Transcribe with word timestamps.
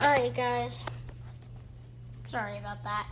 Alright, 0.00 0.34
guys. 0.34 0.86
Sorry 2.24 2.56
about 2.58 2.84
that. 2.84 3.06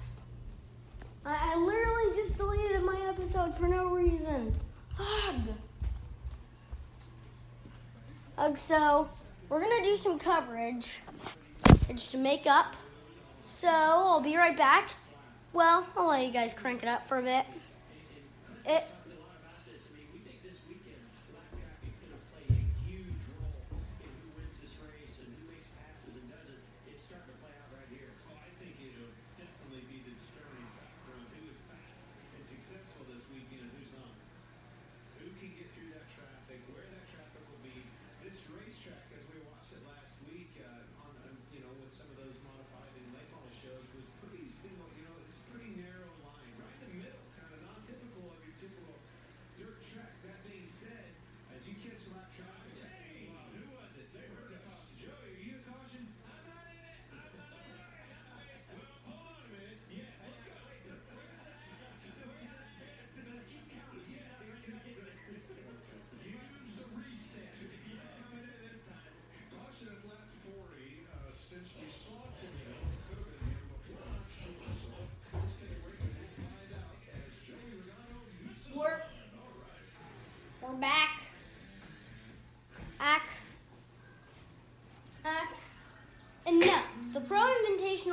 I, 1.24 1.52
I 1.52 1.56
literally 1.56 2.14
just 2.14 2.38
deleted 2.38 2.82
my 2.82 3.00
episode 3.08 3.54
for 3.56 3.66
no 3.66 3.88
reason. 3.88 4.54
Ugh. 5.00 5.34
Ugh, 8.38 8.58
so, 8.58 9.08
we're 9.48 9.60
gonna 9.60 9.82
do 9.82 9.96
some 9.96 10.18
coverage. 10.18 11.00
It's 11.88 12.06
to 12.08 12.18
make 12.18 12.46
up. 12.46 12.76
So, 13.44 13.68
I'll 13.68 14.20
be 14.20 14.36
right 14.36 14.56
back. 14.56 14.90
Well, 15.52 15.86
I'll 15.96 16.08
let 16.08 16.24
you 16.24 16.32
guys 16.32 16.54
crank 16.54 16.84
it 16.84 16.88
up 16.88 17.08
for 17.08 17.18
a 17.18 17.22
bit. 17.22 17.46
It. 18.64 18.84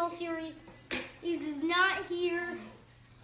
Invitational 0.04 0.12
Series 0.12 0.54
is 1.24 1.64
not 1.64 2.04
here 2.10 2.58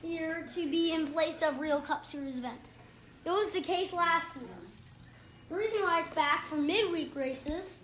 here 0.02 0.46
to 0.54 0.72
be 0.72 0.94
in 0.94 1.08
place 1.08 1.42
of 1.42 1.60
real 1.60 1.82
Cup 1.82 2.06
Series 2.06 2.40
events. 2.40 2.80
It 3.26 3.30
was 3.30 3.50
the 3.50 3.60
case 3.60 3.92
last 3.92 4.38
year. 4.38 4.48
The 5.50 5.56
reason 5.56 5.82
why 5.82 6.02
it's 6.06 6.16
back 6.16 6.46
for 6.46 6.56
midweek 6.56 7.14
races 7.16 7.80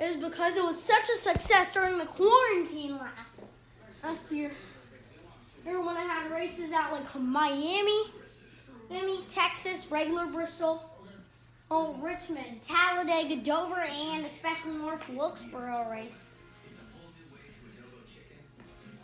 is 0.00 0.16
because 0.16 0.56
it 0.56 0.64
was 0.64 0.82
such 0.82 1.08
a 1.08 1.16
success 1.16 1.72
during 1.72 1.98
the 1.98 2.06
quarantine 2.06 2.98
last 2.98 3.44
last 4.02 4.32
year. 4.32 4.50
Remember 5.64 5.86
when 5.86 5.96
I 5.96 6.02
had 6.02 6.30
races 6.32 6.72
at 6.72 6.90
like 6.90 7.14
Miami, 7.14 8.10
Miami, 8.90 9.20
Texas, 9.28 9.88
regular 9.90 10.26
Bristol, 10.26 10.82
oh 11.70 11.94
Richmond, 12.00 12.62
Talladega, 12.62 13.36
Dover, 13.36 13.84
and 13.84 14.26
a 14.26 14.28
special 14.28 14.72
North 14.72 15.08
Wilkesboro 15.08 15.88
race. 15.90 16.35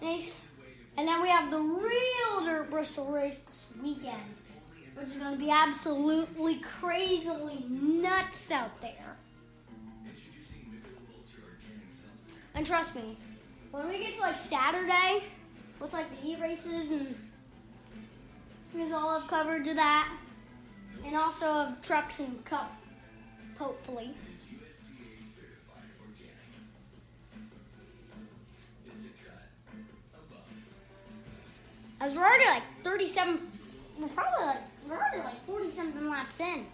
Nice. 0.03 0.45
And 0.99 1.07
then 1.07 1.23
we 1.23 1.29
have 1.29 1.51
the 1.51 1.61
real 1.61 2.45
Dirt 2.45 2.69
Bristol 2.71 3.07
race 3.07 3.47
this 3.47 3.73
weekend, 3.83 4.21
which 4.97 5.09
is 5.09 5.17
going 5.17 5.39
to 5.39 5.39
be 5.39 5.51
absolutely 5.51 6.57
crazily 6.57 7.65
nuts 7.69 8.51
out 8.51 8.81
there. 8.81 9.17
And 12.55 12.67
trust 12.67 12.95
me, 12.97 13.17
when 13.71 13.89
we 13.89 13.99
get 13.99 14.15
to 14.17 14.21
like 14.21 14.37
Saturday, 14.37 15.23
with 15.81 15.93
like 15.93 16.21
the 16.21 16.29
E 16.29 16.37
races 16.41 16.91
and 16.91 17.17
we 18.75 18.93
all 18.93 19.19
have 19.19 19.29
coverage 19.29 19.69
of 19.69 19.77
that, 19.77 20.13
and 21.07 21.17
also 21.17 21.47
of 21.47 21.81
trucks 21.81 22.21
and 22.21 22.45
cup, 22.45 22.75
hopefully. 23.59 24.11
We're 32.03 32.19
already 32.19 32.47
like 32.47 32.63
37, 32.83 33.39
we're 34.01 34.09
probably 34.09 34.47
like, 34.47 34.57
we're 34.89 34.97
already 34.97 35.19
like 35.19 35.47
40 35.47 35.71
something 35.71 36.11
laps 36.11 36.41
in. 36.41 36.67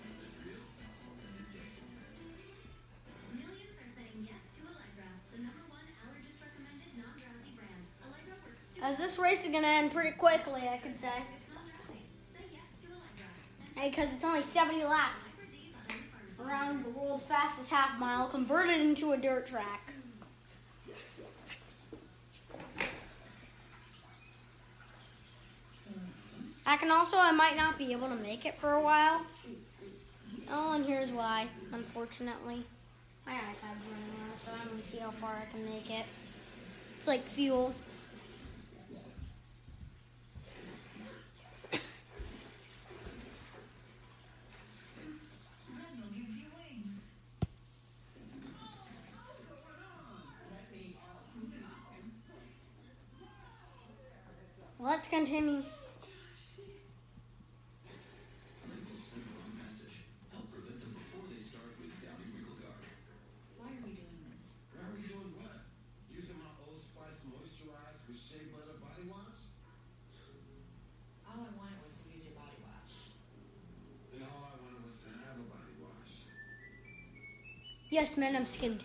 Millions 3.37 3.77
are 3.77 3.93
saying 3.93 4.25
yes 4.25 4.41
to 4.57 4.65
Allegra, 4.65 5.09
the 5.37 5.39
number 5.45 5.69
one 5.69 5.85
allergist 6.01 6.41
recommended 6.41 6.97
non-drowsy 6.97 7.53
brand. 7.61 7.85
Allegra 8.09 8.35
works 8.41 8.73
two 8.75 8.83
As 8.83 8.97
this 8.97 9.19
race 9.19 9.45
is 9.45 9.53
gonna 9.53 9.67
end 9.69 9.93
pretty 9.93 10.17
quickly, 10.17 10.63
I 10.67 10.79
could 10.79 10.97
say, 10.97 11.13
it's 11.37 11.49
non-drowsy. 11.53 12.01
Say 12.25 12.49
yes 12.51 12.65
to 12.81 12.89
Allegra. 12.97 13.29
because 13.85 14.09
it's 14.15 14.25
only 14.25 14.41
70 14.43 14.83
laps 14.85 15.29
Allegra 15.37 15.53
D 15.53 15.73
by 15.77 15.93
Honey 15.93 16.09
Pharmacy. 16.09 16.41
around 16.43 16.85
the 16.85 16.91
world's 16.99 17.25
fastest 17.27 17.69
half 17.69 18.01
mile, 18.01 18.29
converted 18.29 18.81
into 18.81 19.13
a 19.13 19.19
dirt 19.19 19.47
track. 19.47 19.93
I 26.69 26.77
can 26.77 26.91
also, 26.91 27.17
I 27.19 27.33
might 27.33 27.57
not 27.57 27.79
be 27.79 27.93
able 27.93 28.09
to 28.11 28.15
make 28.17 28.45
it 28.45 28.55
for 28.55 28.73
a 28.73 28.83
while. 28.83 29.23
Oh, 30.51 30.75
and 30.75 30.85
here's 30.85 31.11
why, 31.11 31.47
unfortunately. 31.73 32.63
My 33.27 33.33
iPad's 33.33 33.87
running 33.91 34.21
out, 34.31 34.37
so 34.37 34.51
I'm 34.53 34.69
gonna 34.69 34.83
see 34.83 34.99
how 34.99 35.11
far 35.11 35.35
I 35.35 35.47
can 35.51 35.65
make 35.65 35.91
it. 35.91 36.05
It's 36.99 37.09
like 37.09 37.25
fuel. 37.25 37.75
Let's 54.81 55.09
continue. 55.09 55.63
Why 63.59 63.67
are 63.69 63.83
we 63.85 63.91
doing 63.93 64.23
this? 64.33 64.57
Why 64.73 64.81
are 64.87 64.95
we 64.97 65.03
doing 65.03 65.35
what? 65.37 65.67
Using 66.15 66.39
my 66.41 66.49
Old 66.65 66.81
Spice 66.81 67.21
moisturized 67.29 68.07
with 68.09 68.17
shea 68.17 68.49
butter 68.55 68.79
body 68.81 69.05
wash? 69.11 69.51
All 71.29 71.43
I 71.43 71.51
wanted 71.59 71.83
was 71.85 71.99
to 72.01 72.09
use 72.09 72.25
your 72.31 72.39
body 72.39 72.57
wash. 72.65 73.13
Then 74.15 74.25
all 74.25 74.47
I 74.47 74.57
wanted 74.63 74.83
was 74.87 75.03
to 75.05 75.11
have 75.11 75.37
a 75.37 75.47
body 75.53 75.75
wash. 75.85 76.33
Yes, 77.91 78.17
man, 78.17 78.37
I'm 78.37 78.45
skinned. 78.45 78.85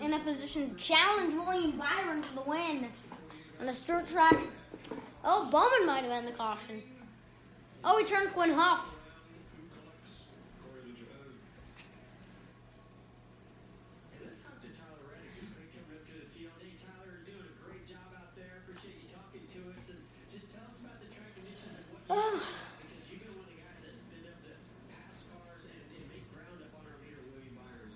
in 0.00 0.12
a 0.14 0.18
position 0.20 0.70
to 0.70 0.76
challenge 0.76 1.34
William 1.34 1.72
Byron 1.72 2.22
for 2.22 2.34
the 2.36 2.48
win 2.48 2.88
on 3.60 3.68
a 3.68 3.72
dirt 3.72 4.06
track. 4.06 4.36
Oh, 5.24 5.48
Bowman 5.50 5.86
might 5.86 6.04
have 6.04 6.10
been 6.10 6.24
the 6.24 6.36
caution. 6.36 6.82
Oh, 7.84 7.98
he 7.98 8.04
turned 8.04 8.32
Quin 8.32 8.50
Houff. 8.50 8.96
Hey, 14.12 14.18
let's 14.24 14.38
talk 14.42 14.56
to 14.62 14.68
Tyler 14.72 15.04
Reddick. 15.10 15.30
He's 15.34 15.50
great 15.52 15.70
coming 15.74 15.98
up 15.98 16.06
to 16.06 16.14
the 16.16 16.28
field. 16.32 16.54
Hey, 16.62 16.72
Tyler, 16.80 17.20
you're 17.20 17.26
doing 17.28 17.44
a 17.44 17.56
great 17.66 17.84
job 17.84 18.08
out 18.16 18.32
there. 18.38 18.62
Appreciate 18.64 19.02
you 19.04 19.08
talking 19.12 19.44
to 19.44 19.58
us. 19.74 19.90
And 19.92 20.00
just 20.30 20.54
tell 20.54 20.64
us 20.64 20.80
about 20.80 20.98
the 21.02 21.10
track 21.12 21.34
conditions 21.36 21.82
and 21.82 21.86
what 21.92 22.00
you 22.06 22.14
Oh. 22.14 22.40
because 22.88 23.04
you've 23.12 23.20
been 23.26 23.34
one 23.36 23.44
of 23.44 23.52
the 23.52 23.60
guys 23.60 23.82
that's 23.84 24.06
been 24.08 24.24
able 24.24 24.40
to 24.48 24.54
pass 24.94 25.28
cars 25.28 25.62
and, 25.68 25.78
and 25.98 26.04
make 26.08 26.24
ground 26.32 26.58
up 26.64 26.72
on 26.78 26.82
our 26.88 26.98
leader, 27.04 27.20
William 27.34 27.54
Byron. 27.58 27.92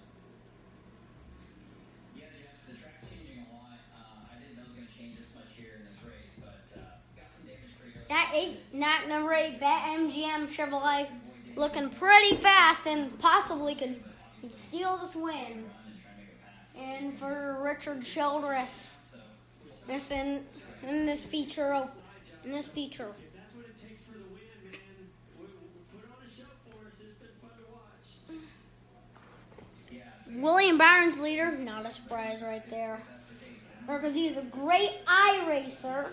Yeah, 2.18 2.28
Jeff, 2.36 2.60
the 2.68 2.76
track's 2.76 3.08
changing 3.08 3.40
a 3.46 3.48
lot. 3.56 3.80
Uh, 3.96 4.28
I 4.28 4.36
didn't 4.36 4.60
know 4.60 4.68
it 4.68 4.70
was 4.70 4.76
going 4.76 4.90
to 4.90 4.94
change 4.94 5.16
this 5.16 5.32
much 5.32 5.56
here 5.56 5.80
in 5.80 5.88
this 5.88 5.96
race, 6.04 6.36
but 6.36 6.68
uh, 6.76 7.00
got 7.16 7.32
some 7.32 7.48
damage 7.48 7.72
pretty 7.80 7.96
early. 7.96 8.06
That 8.12 8.20
eight, 8.32 8.58
not 8.74 9.08
number 9.08 9.32
eight, 9.32 9.60
Bet 9.60 9.82
MGM 9.82 10.48
Chevrolet, 10.48 11.08
looking 11.56 11.88
pretty 11.90 12.34
fast 12.36 12.86
and 12.86 13.18
possibly 13.18 13.74
could, 13.74 14.02
could 14.40 14.52
steal 14.52 14.96
this 14.98 15.14
win. 15.14 15.64
And 16.78 17.14
for 17.14 17.58
Richard 17.62 18.02
Childress, 18.02 18.96
this 19.86 20.10
in 20.10 20.44
in 20.86 21.06
this 21.06 21.24
feature, 21.24 21.84
in 22.44 22.52
this 22.52 22.68
feature. 22.68 23.12
William 30.34 30.78
Byron's 30.78 31.20
leader, 31.20 31.52
not 31.52 31.84
a 31.84 31.92
surprise 31.92 32.42
right 32.42 32.66
there. 32.70 33.02
Because 33.86 34.14
he's 34.14 34.38
a 34.38 34.42
great 34.44 34.92
eye 35.06 35.44
racer. 35.46 36.10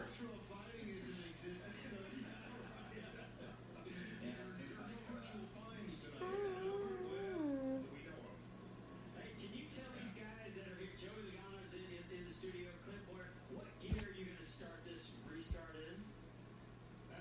Hey, 9.15 9.31
can 9.39 9.50
you 9.56 9.63
tell 9.69 9.88
these 10.01 10.13
guys 10.13 10.56
that 10.56 10.68
are 10.68 10.77
here, 10.80 10.92
Joey 11.00 11.31
Logano's 11.31 11.74
in, 11.74 11.83
in, 11.94 12.04
in 12.19 12.25
the 12.25 12.31
studio, 12.31 12.68
Clint 12.83 13.04
Bowyer, 13.07 13.30
what 13.54 13.68
gear 13.80 13.95
are 14.04 14.13
you 14.18 14.25
going 14.25 14.38
to 14.38 14.45
start 14.45 14.83
this 14.86 15.12
restart 15.31 15.75
in? 15.80 15.95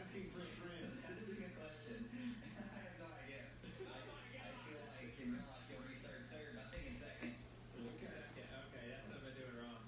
Asking 0.01 0.27
for 0.35 0.41
a 0.43 0.51
friend. 0.59 0.89
this 1.15 1.29
is 1.29 1.37
a 1.37 1.41
good 1.41 1.55
question. 1.57 1.99
I 2.11 2.79
have 2.83 2.97
no 2.99 3.09
idea. 3.23 3.43
I, 3.87 4.03
I 4.43 4.53
feel 4.67 4.83
like 4.97 5.15
in 5.23 5.37
real 5.37 5.47
life 5.47 5.69
you'll 5.71 5.85
restart 5.87 6.27
third, 6.33 6.57
but 6.57 6.67
I 6.67 6.69
think 6.75 6.85
in 6.91 6.97
second. 6.97 7.33
Okay, 7.79 8.09
okay, 8.09 8.47
okay. 8.49 8.85
That's 8.91 9.07
not 9.09 9.21
been 9.25 9.37
doing 9.39 9.57
wrong. 9.63 9.85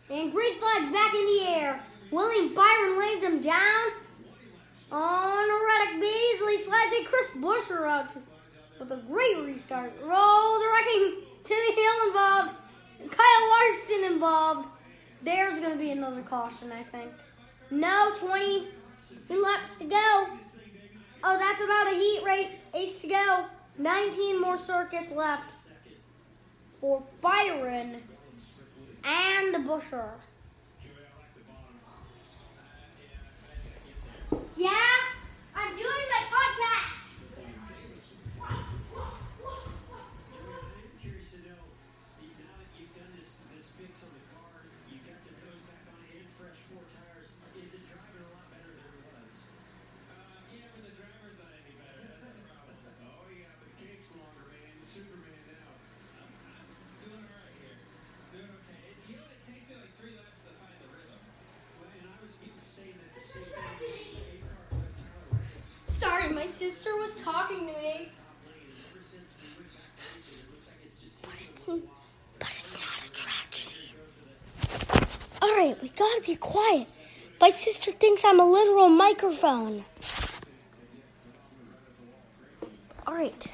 And 0.09 0.31
green 0.31 0.55
flag's 0.59 0.91
back 0.91 1.13
in 1.13 1.25
the 1.25 1.47
air. 1.47 1.79
William 2.11 2.53
Byron 2.53 2.99
lays 2.99 3.23
him 3.23 3.41
down 3.41 3.91
on 4.91 5.47
Reddick 5.67 6.01
Beasley 6.01 6.57
slides 6.57 6.93
a 7.01 7.05
Chris 7.05 7.31
Buescher 7.38 7.88
out 7.88 8.11
with 8.79 8.91
a 8.91 8.97
great 9.07 9.38
restart. 9.45 9.93
Roll 10.01 10.59
the 10.59 10.69
wrecking. 10.73 11.25
Timmy 11.45 11.75
Hill 11.75 12.07
involved. 12.07 12.56
Kyle 13.12 13.50
Larson 13.50 14.03
involved. 14.13 14.68
There's 15.21 15.59
going 15.59 15.74
to 15.74 15.80
be 15.80 15.92
another 15.92 16.21
caution, 16.21 16.71
I 16.71 16.83
think. 16.83 17.12
No, 17.71 18.12
20 18.19 18.68
laps 19.30 19.77
to 19.77 19.86
go. 19.86 20.27
Oh, 21.24 21.38
that's 21.39 21.62
about 21.62 21.94
a 21.94 21.97
heat 21.97 22.21
rate. 22.25 22.50
Ace 22.74 23.01
to 23.01 23.07
go. 23.07 23.45
19 23.77 24.39
more 24.42 24.57
circuits 24.57 25.12
left 25.12 25.53
for 26.80 27.01
Byron 27.21 28.01
and 29.03 29.56
Buescher. 29.68 30.09
Yeah, 34.57 34.71
I'm 35.56 35.75
doing 35.75 36.06
my 36.12 36.24
podcast. 36.31 37.01
I'm 38.45 38.63
curious 41.01 41.31
to 41.31 41.38
know, 41.50 41.59
you- 42.21 42.36
now 42.39 42.56
that 42.59 42.69
you've 42.80 42.94
done 42.95 43.12
this, 43.18 43.36
this 43.53 43.71
fix 43.75 44.03
on 44.03 44.12
the 44.15 44.24
car, 44.31 44.63
you've 44.91 45.03
got 45.06 45.19
the 45.25 45.33
nose 45.44 45.62
back 45.68 45.83
on 45.91 46.00
it 46.07 46.24
and 46.24 46.30
fresh 46.30 46.59
four 46.71 46.83
tires, 46.94 47.36
is 47.59 47.74
it 47.75 47.83
driving 47.89 48.21
a 48.24 48.30
lot 48.31 48.48
better 48.53 48.71
than 48.75 48.88
it 48.95 49.03
was? 49.12 49.33
yeah, 50.56 50.68
but 50.75 50.83
the 50.88 50.94
driver's 50.95 51.38
not 51.39 51.51
any 51.51 51.75
better. 51.80 52.06
That's 52.06 52.24
the 52.24 52.36
problem. 52.48 52.75
Oh, 53.03 53.27
yeah, 53.36 53.51
but 53.59 53.68
the 53.71 53.77
cape's 53.81 54.09
longer, 54.15 54.45
man. 54.51 54.71
Superman 54.88 55.41
now. 55.51 55.71
I'm, 56.24 56.31
I'm 56.31 56.68
doing 57.03 57.24
all 57.27 57.36
right 57.43 57.55
here. 57.60 57.77
Doing 58.31 58.51
okay. 58.63 58.81
It, 58.93 58.98
you 59.10 59.15
know, 59.19 59.27
it 59.29 59.41
takes 59.43 59.65
me 59.67 59.75
like 59.79 59.93
three 60.00 60.15
laps 60.15 60.41
to 60.48 60.51
find 60.60 60.75
the 60.79 60.89
rhythm. 60.93 61.19
Well, 61.81 61.91
and 61.91 62.05
I 62.08 62.15
was 62.24 62.34
getting 62.39 62.60
saying 62.62 62.96
that 63.01 63.12
the 63.15 63.22
same 63.25 63.46
thing, 63.81 64.22
a 64.22 64.48
car 64.48 64.79
with 64.79 64.93
Tyler 64.96 65.27
Reddick 65.34 65.63
Sorry, 65.89 66.27
my 66.34 66.44
sister 66.55 66.95
was 66.95 67.21
talking 67.21 67.67
to 67.67 67.74
me. 67.74 67.74
we 67.74 69.00
But 71.21 71.41
it's, 71.41 71.65
but 71.65 72.50
it's 72.55 72.79
not 72.79 73.05
a 73.05 73.12
tragedy. 73.12 73.91
All 75.41 75.50
right, 75.50 75.75
we 75.81 75.89
gotta 75.89 76.21
be 76.25 76.38
quiet. 76.38 76.88
My 77.41 77.50
sister 77.50 77.91
thinks 77.91 78.24
I'm 78.24 78.39
a 78.39 78.50
literal 78.50 78.88
microphone. 78.88 79.83
All 83.05 83.13
right, 83.13 83.53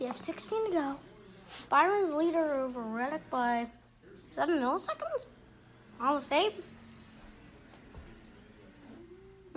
you 0.00 0.08
have 0.08 0.16
16 0.16 0.66
to 0.66 0.72
go. 0.72 0.96
Byron's 1.68 2.12
leader 2.12 2.54
over 2.56 2.80
Reddick 2.80 3.30
by 3.30 3.68
seven 4.30 4.58
milliseconds. 4.58 5.28
Almost 6.00 6.32
eight. 6.32 6.64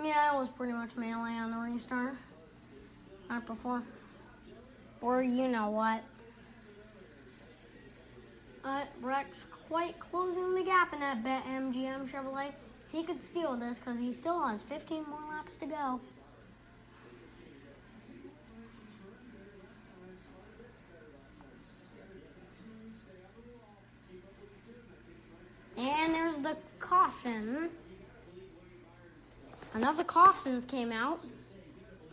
Yeah, 0.00 0.36
it 0.36 0.38
was 0.38 0.48
pretty 0.50 0.74
much 0.74 0.96
melee 0.96 1.32
on 1.32 1.50
the 1.50 1.56
restart. 1.56 2.14
Not 3.28 3.46
before. 3.46 3.82
Or 5.00 5.22
you 5.22 5.48
know 5.48 5.70
what. 5.70 6.02
Uh, 8.64 8.84
Rex 9.00 9.46
quite 9.68 9.98
closing 9.98 10.54
the 10.54 10.62
gap 10.62 10.92
in 10.92 11.00
that 11.00 11.22
bet 11.22 11.44
MGM 11.46 12.10
Chevrolet. 12.10 12.52
He 12.90 13.02
could 13.04 13.22
steal 13.22 13.56
this 13.56 13.78
because 13.78 13.98
he 13.98 14.12
still 14.12 14.46
has 14.46 14.62
15 14.62 15.04
more 15.08 15.20
laps 15.30 15.56
to 15.56 15.66
go. 15.66 16.00
And 25.76 26.12
there's 26.12 26.40
the 26.40 26.56
caution. 26.80 27.68
Another 29.74 30.02
cautions 30.02 30.64
came 30.64 30.90
out. 30.90 31.20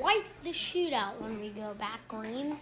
quite 0.00 0.24
the 0.42 0.50
shootout 0.50 1.20
when 1.20 1.40
we 1.40 1.50
go 1.50 1.74
back 1.74 2.06
green. 2.08 2.56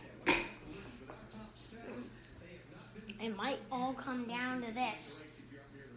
It 3.21 3.37
might 3.37 3.59
all 3.71 3.95
come 3.95 4.27
down 4.27 4.62
to 4.62 4.73
this. 4.73 5.27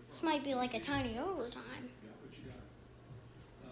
This 0.08 0.24
might 0.24 0.44
be 0.44 0.54
like 0.54 0.74
a 0.74 0.80
tiny 0.80 1.18
overtime. 1.18 1.90
Uh, 3.64 3.68
uh, 3.68 3.72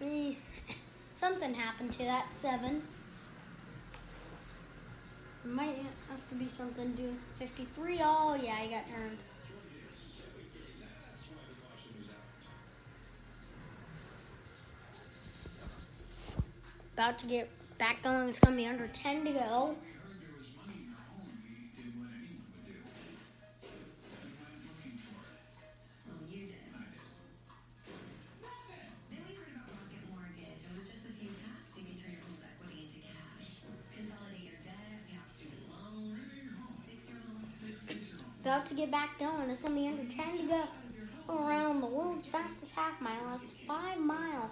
uh. 0.00 0.06
Eh, 0.06 0.34
Something 1.12 1.52
happened 1.52 1.92
to 1.92 1.98
that 2.04 2.32
seven. 2.32 2.80
Might 5.54 5.76
have 6.10 6.28
to 6.28 6.34
be 6.34 6.44
something 6.44 6.92
to 6.92 6.96
do 6.96 7.08
with 7.08 7.18
53. 7.38 8.00
Oh, 8.02 8.38
yeah, 8.40 8.54
I 8.60 8.66
got 8.66 8.86
turned. 8.86 9.16
About 16.92 17.18
to 17.18 17.26
get 17.26 17.50
back 17.78 18.02
going. 18.02 18.28
It's 18.28 18.40
going 18.40 18.58
to 18.58 18.62
be 18.62 18.68
under 18.68 18.88
10 18.88 19.24
to 19.24 19.32
go. 19.32 19.74
About 38.48 38.64
to 38.64 38.74
get 38.74 38.90
back 38.90 39.18
going. 39.18 39.50
It's 39.50 39.60
going 39.60 39.74
to 39.74 39.80
be 39.82 39.88
under 39.88 40.10
10 40.10 40.38
to 40.38 40.44
go. 40.44 40.62
Around 41.28 41.82
the 41.82 41.86
world's 41.86 42.24
fastest 42.24 42.74
half 42.74 42.98
mile. 42.98 43.38
That's 43.38 43.52
five 43.52 44.00
mile. 44.00 44.50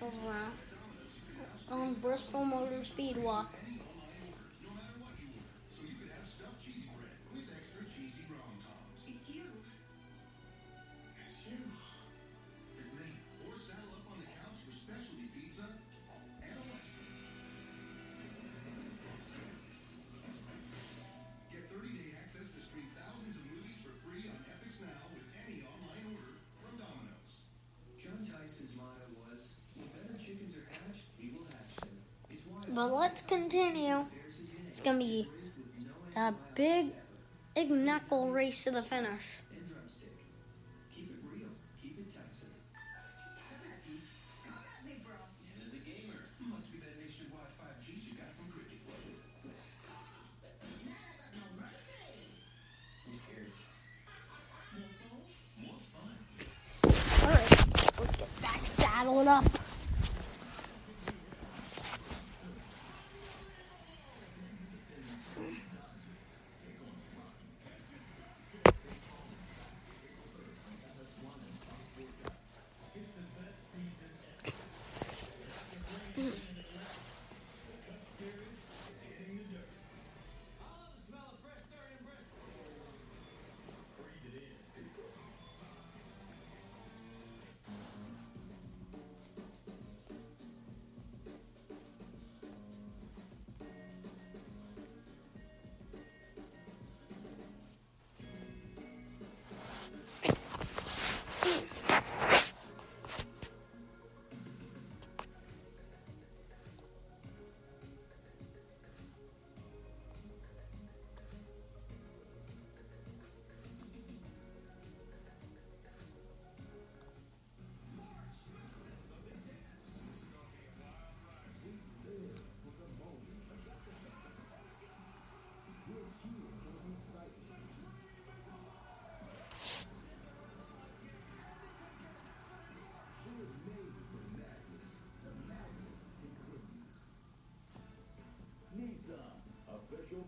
Over 0.00 0.36
on 1.72 1.94
Bristol 1.94 2.44
Motor 2.44 2.84
Speed 2.84 3.16
But 32.76 32.92
let's 32.92 33.22
continue. 33.22 34.04
It's 34.68 34.82
going 34.82 34.98
to 34.98 35.02
be 35.02 35.26
a 36.14 36.34
big, 36.54 36.92
big 37.54 37.70
knuckle 37.70 38.28
race 38.30 38.64
to 38.64 38.70
the 38.70 38.82
finish. 38.82 39.40
and 59.18 59.24
drumstick. 59.24 59.55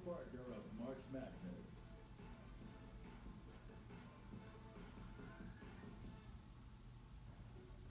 Partner 0.08 0.40
of 0.56 0.64
March 0.80 1.04
Madness. 1.12 1.84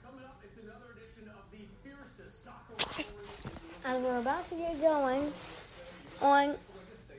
Coming 0.03 0.25
up, 0.25 0.41
it's 0.43 0.57
another 0.57 0.97
edition 0.97 1.29
of 1.29 1.45
the 1.51 1.65
fiercest 1.83 2.43
soccer 2.43 2.73
rivalry 2.73 3.05
in 3.45 3.51
the 3.83 3.89
As 3.89 4.01
we're 4.01 4.19
about 4.19 4.49
to 4.49 4.55
get 4.55 4.81
going 4.81 5.31
on 6.21 6.55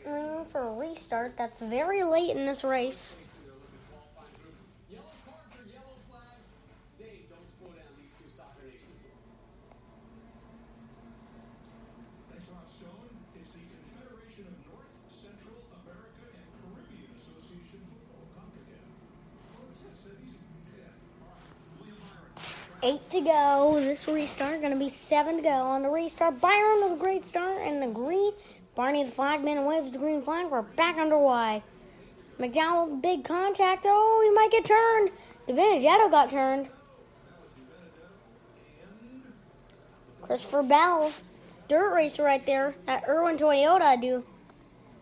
on 0.07 0.47
for 0.47 0.63
a 0.63 0.73
restart, 0.75 1.37
that's 1.37 1.61
very 1.61 2.03
late 2.03 2.31
in 2.35 2.47
this 2.47 2.65
race. 2.65 3.19
Yellow 4.91 5.05
cards 5.27 5.53
or 5.53 5.69
yellow 5.69 5.97
flags, 6.09 6.49
they 6.99 7.29
don't 7.29 7.45
slow 7.49 7.69
down 7.77 7.93
these 8.01 8.13
two 8.17 8.25
soccer 8.29 8.65
nations. 8.65 9.05
Thanks, 12.31 12.47
Rob 12.49 12.65
Stone. 12.65 13.13
It's 13.37 13.53
the 13.53 13.61
Confederation 13.69 14.49
of 14.49 14.57
North, 14.73 14.93
Central 15.13 15.61
America, 15.85 16.25
and 16.33 16.47
Caribbean 16.57 17.13
Association 17.13 17.85
Football, 17.85 18.25
CONCACAF. 18.33 18.89
That's 19.85 20.03
that 20.09 20.17
easy. 20.25 20.41
Yeah. 20.73 20.89
All 21.21 21.37
right. 21.37 21.53
William 21.85 22.01
Byron. 22.01 22.33
Eight 22.81 23.11
to 23.11 23.21
go. 23.21 23.81
This 23.81 24.07
restart 24.07 24.63
gonna 24.63 24.77
be 24.77 24.89
seven 24.89 25.39
to 25.39 25.43
go. 25.43 25.49
On 25.49 25.83
the 25.83 25.89
restart, 25.89 26.41
Byron 26.41 26.85
with 26.85 26.93
a 26.93 27.01
great 27.01 27.25
start 27.25 27.61
and 27.61 27.83
the 27.83 27.89
green. 27.89 28.33
Barney 28.77 29.03
the 29.03 29.11
flagman 29.11 29.65
waves 29.65 29.91
the 29.91 29.99
green 29.99 30.23
flag. 30.23 30.47
We're 30.49 30.63
back 30.63 30.97
underway. 30.97 31.65
McDowell 32.39 32.89
with 32.89 33.03
big 33.03 33.25
contact. 33.25 33.85
Oh, 33.89 34.23
he 34.25 34.31
might 34.33 34.53
get 34.53 34.65
turned. 34.65 35.11
DiBenedetto 35.49 36.09
got 36.09 36.31
turned. 36.31 36.69
Christopher 40.23 40.63
Bell, 40.63 41.11
dirt 41.67 41.93
racer 41.93 42.23
right 42.23 42.47
there. 42.47 42.77
That 42.87 43.03
Irwin 43.09 43.39
Toyota 43.39 44.01
do. 44.01 44.25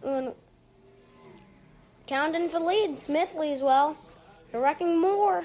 And 0.02 0.33
Townsend 2.06 2.52
for 2.52 2.61
lead. 2.61 2.92
Smithley 2.92 3.52
as 3.52 3.62
well. 3.62 3.99
They're 4.50 4.62
wrecking 4.62 4.99
more. 4.99 5.45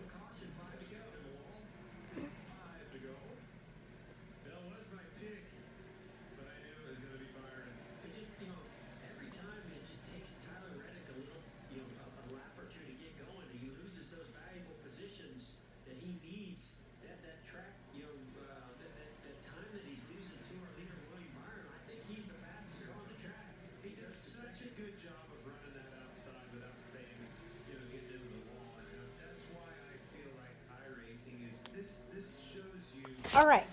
All 33.33 33.47
right. 33.47 33.65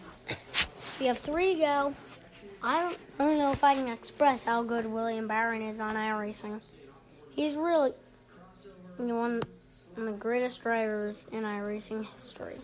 We 1.01 1.07
have 1.07 1.19
three 1.19 1.55
to 1.55 1.61
go. 1.61 1.95
I 2.63 2.81
don't, 2.83 2.99
I 3.19 3.25
don't 3.25 3.39
know 3.39 3.53
if 3.53 3.63
I 3.65 3.75
can 3.75 3.89
express 3.89 4.45
how 4.45 4.63
good 4.63 4.87
William 4.87 5.27
Byron 5.27 5.63
is 5.63 5.81
on 5.81 5.95
iRacing. 5.95 6.61
He's 7.35 7.57
really 7.57 7.91
one, 8.97 9.09
one 9.09 9.43
of 9.97 10.05
the 10.05 10.13
greatest 10.13 10.63
drivers 10.63 11.27
in 11.33 11.43
iRacing 11.43 12.07
history. 12.13 12.57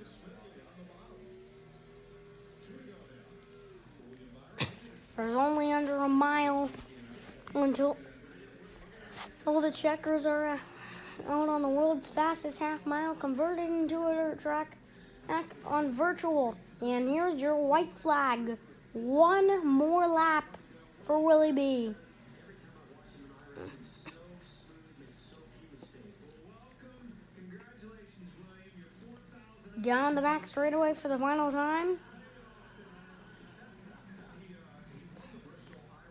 There's 5.17 5.37
only 5.37 5.73
under 5.73 5.97
a 5.97 6.09
mile 6.09 6.71
until 7.55 7.97
all 9.47 9.61
the 9.61 9.71
checkers 9.71 10.27
are 10.27 10.47
uh, 10.49 10.59
out 11.29 11.49
on 11.49 11.63
the 11.63 11.69
world's 11.69 12.11
fastest 12.11 12.59
half 12.59 12.85
mile 12.85 13.15
converted 13.15 13.69
into 13.69 14.07
a 14.07 14.15
dirt 14.15 14.41
track 14.41 14.77
on 15.65 15.93
virtual. 15.93 16.57
And 16.85 17.09
here's 17.09 17.41
your 17.41 17.57
white 17.57 17.91
flag. 17.91 18.59
One 18.93 19.67
more 19.67 20.07
lap 20.07 20.59
for 21.03 21.19
Willie 21.19 21.50
B. 21.50 21.95
Congratulations, 27.37 28.33
William. 28.37 28.71
Your 28.76 28.85
4,000. 29.73 29.83
Down 29.83 30.14
the 30.14 30.21
back 30.21 30.45
straightaway 30.45 30.93
for 30.93 31.09
the 31.09 31.17
final 31.17 31.50
time. 31.50 31.97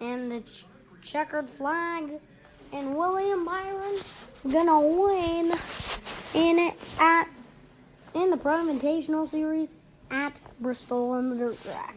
And 0.01 0.31
the 0.31 0.39
ch- 0.39 0.65
checkered 1.03 1.51
flag. 1.51 2.19
And 2.71 2.95
William 2.95 3.45
Byron 3.45 3.97
gonna 4.51 4.81
win 4.81 5.53
in 6.33 6.57
it 6.57 6.73
at 6.99 7.27
in 8.15 8.31
the 8.31 8.37
Pro 8.37 8.53
Invitational 8.65 9.29
Series 9.29 9.77
at 10.13 10.39
Bristol 10.59 11.11
on 11.11 11.29
the 11.29 11.35
dirt 11.35 11.61
track. 11.63 11.95